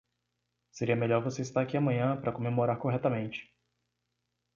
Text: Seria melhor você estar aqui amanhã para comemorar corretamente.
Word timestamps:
Seria 0.71 0.95
melhor 0.95 1.21
você 1.21 1.43
estar 1.43 1.61
aqui 1.61 1.77
amanhã 1.77 2.19
para 2.19 2.31
comemorar 2.31 2.79
corretamente. 2.79 3.53